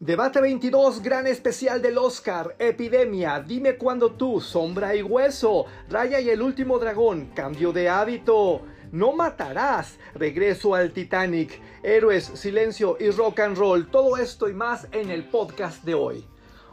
[0.00, 6.30] Debate 22, gran especial del Oscar, Epidemia, Dime cuándo tú, Sombra y Hueso, Raya y
[6.30, 13.40] el último dragón, Cambio de hábito, No matarás, Regreso al Titanic, Héroes, Silencio y Rock
[13.40, 16.24] and Roll, todo esto y más en el podcast de hoy.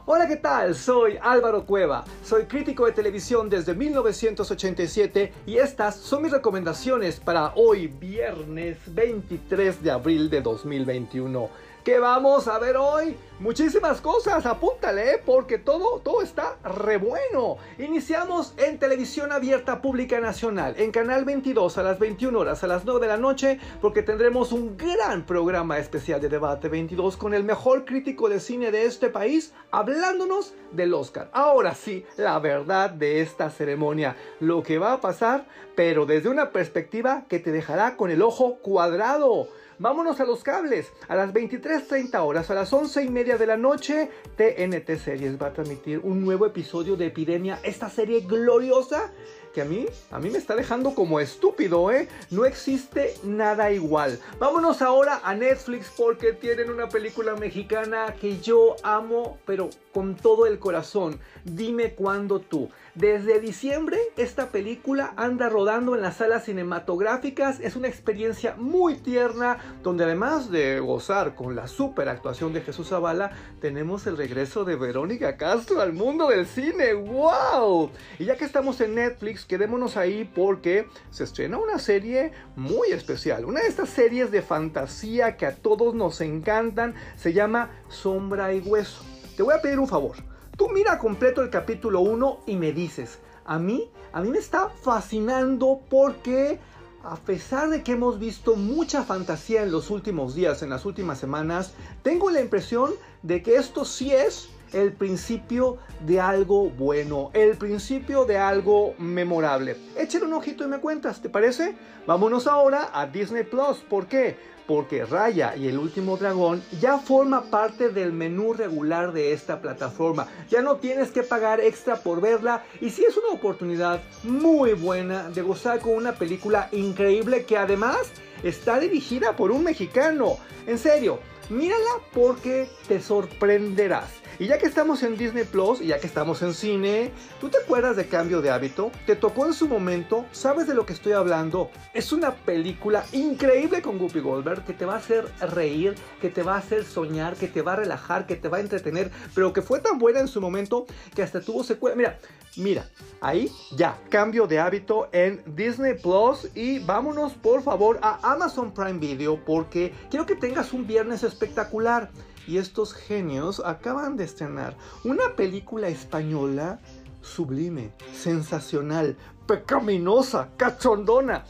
[0.05, 0.75] Hola, ¿qué tal?
[0.75, 7.55] Soy Álvaro Cueva, soy crítico de televisión desde 1987 y estas son mis recomendaciones para
[7.55, 11.49] hoy, viernes 23 de abril de 2021.
[11.85, 13.15] ¿Qué vamos a ver hoy?
[13.39, 15.21] Muchísimas cosas, apúntale, ¿eh?
[15.23, 17.57] porque todo, todo está re bueno.
[17.77, 22.85] Iniciamos en televisión abierta pública nacional, en Canal 22 a las 21 horas, a las
[22.85, 27.43] 9 de la noche, porque tendremos un gran programa especial de Debate 22 con el
[27.43, 31.29] mejor crítico de cine de este país, hablándonos del Oscar.
[31.33, 36.49] Ahora sí, la verdad de esta ceremonia, lo que va a pasar, pero desde una
[36.49, 39.49] perspectiva que te dejará con el ojo cuadrado.
[39.77, 40.93] Vámonos a los cables.
[41.09, 45.47] A las 23.30 horas, a las 11 y media de la noche, TNT Series va
[45.47, 47.59] a transmitir un nuevo episodio de Epidemia.
[47.61, 49.11] Esta serie gloriosa
[49.55, 52.09] que a mí, a mí me está dejando como estúpido, ¿eh?
[52.29, 54.19] No existe nada igual.
[54.37, 60.45] Vámonos ahora a Netflix porque tienen una película mexicana que yo amo, pero con todo
[60.45, 61.21] el corazón.
[61.45, 62.69] Dime cuándo tú.
[62.95, 67.61] Desde diciembre esta película anda rodando en las salas cinematográficas.
[67.61, 72.89] Es una experiencia muy tierna donde además de gozar con la super actuación de Jesús
[72.89, 76.93] Zavala, tenemos el regreso de Verónica Castro al mundo del cine.
[76.93, 77.91] ¡Wow!
[78.19, 83.45] Y ya que estamos en Netflix, quedémonos ahí porque se estrena una serie muy especial.
[83.45, 88.59] Una de estas series de fantasía que a todos nos encantan se llama Sombra y
[88.59, 89.03] Hueso.
[89.35, 90.15] Te voy a pedir un favor.
[90.57, 94.69] Tú mira completo el capítulo 1 y me dices, a mí, a mí me está
[94.69, 96.59] fascinando porque
[97.07, 101.19] a pesar de que hemos visto mucha fantasía en los últimos días, en las últimas
[101.19, 107.57] semanas, tengo la impresión de que esto sí es el principio de algo bueno, el
[107.57, 109.77] principio de algo memorable.
[109.97, 111.75] Échale un ojito y me cuentas, ¿te parece?
[112.05, 113.77] Vámonos ahora a Disney Plus.
[113.77, 114.37] ¿Por qué?
[114.67, 120.27] Porque Raya y el último dragón ya forma parte del menú regular de esta plataforma.
[120.49, 125.29] Ya no tienes que pagar extra por verla y sí es una oportunidad muy buena
[125.29, 127.97] de gozar con una película increíble que además
[128.43, 130.37] está dirigida por un mexicano.
[130.67, 131.19] En serio,
[131.49, 134.24] mírala porque te sorprenderás.
[134.37, 137.57] Y ya que estamos en Disney Plus y ya que estamos en cine, ¿tú te
[137.57, 138.91] acuerdas de Cambio de Hábito?
[139.05, 140.25] ¿Te tocó en su momento?
[140.33, 141.71] ¿Sabes de lo que estoy hablando?
[141.93, 146.43] Es una película increíble con Guppy Goldberg que te va a hacer reír, que te
[146.43, 149.53] va a hacer soñar, que te va a relajar, que te va a entretener, pero
[149.53, 150.85] que fue tan buena en su momento
[151.15, 151.95] que hasta tuvo secuela.
[151.95, 152.19] Mira,
[152.57, 152.89] mira,
[153.21, 158.99] ahí ya, Cambio de Hábito en Disney Plus y vámonos por favor a Amazon Prime
[158.99, 162.09] Video porque quiero que tengas un viernes espectacular
[162.47, 166.79] y estos genios acaban de estrenar una película española
[167.21, 169.17] sublime, sensacional,
[169.47, 171.43] pecaminosa, cachondona.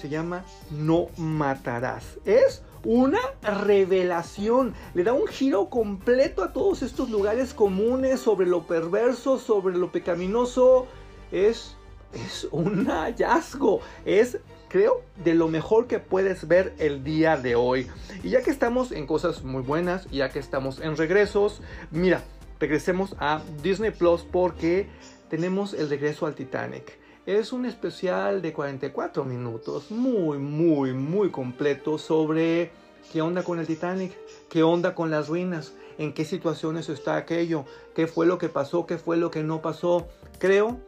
[0.00, 2.18] Se llama No Matarás.
[2.24, 4.74] Es una revelación.
[4.94, 9.90] Le da un giro completo a todos estos lugares comunes sobre lo perverso, sobre lo
[9.90, 10.86] pecaminoso.
[11.32, 11.76] Es,
[12.12, 13.80] es un hallazgo.
[14.04, 14.38] Es
[14.68, 17.88] creo, de lo mejor que puedes ver el día de hoy.
[18.22, 22.22] Y ya que estamos en cosas muy buenas, ya que estamos en regresos, mira,
[22.60, 24.88] regresemos a Disney Plus porque
[25.28, 26.98] tenemos el regreso al Titanic.
[27.26, 32.70] Es un especial de 44 minutos, muy, muy, muy completo sobre
[33.12, 34.12] qué onda con el Titanic,
[34.48, 38.86] qué onda con las ruinas, en qué situaciones está aquello, qué fue lo que pasó,
[38.86, 40.08] qué fue lo que no pasó.
[40.38, 40.78] Creo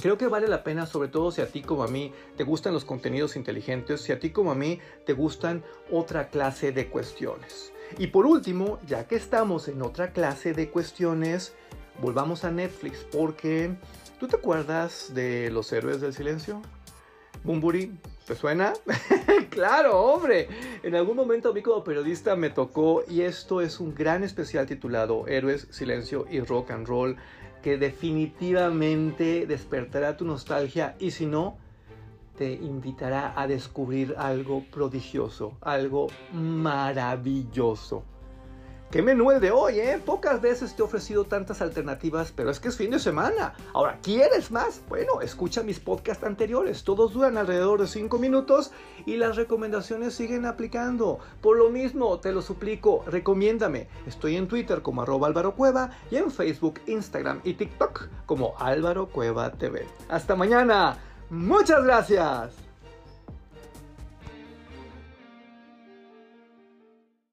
[0.00, 2.72] Creo que vale la pena, sobre todo si a ti como a mí te gustan
[2.72, 7.72] los contenidos inteligentes, si a ti como a mí te gustan otra clase de cuestiones.
[7.98, 11.54] Y por último, ya que estamos en otra clase de cuestiones,
[12.00, 13.74] volvamos a Netflix porque
[14.20, 16.62] ¿tú te acuerdas de Los Héroes del Silencio?
[17.42, 18.74] Bumburi, ¿te suena?
[19.50, 20.48] claro, hombre.
[20.84, 24.66] En algún momento a mí como periodista me tocó y esto es un gran especial
[24.66, 27.16] titulado Héroes, Silencio y Rock and Roll
[27.62, 31.58] que definitivamente despertará tu nostalgia y si no,
[32.36, 38.04] te invitará a descubrir algo prodigioso, algo maravilloso.
[38.90, 40.00] ¿Qué menú el de hoy, eh?
[40.02, 43.52] Pocas veces te he ofrecido tantas alternativas, pero es que es fin de semana.
[43.74, 44.80] Ahora, ¿quieres más?
[44.88, 46.84] Bueno, escucha mis podcasts anteriores.
[46.84, 48.70] Todos duran alrededor de 5 minutos
[49.04, 51.18] y las recomendaciones siguen aplicando.
[51.42, 53.88] Por lo mismo, te lo suplico, recomiéndame.
[54.06, 59.08] Estoy en Twitter como arroba Álvaro Cueva y en Facebook, Instagram y TikTok como Álvaro
[59.08, 59.86] Cueva TV.
[60.08, 60.96] Hasta mañana.
[61.28, 62.67] Muchas gracias.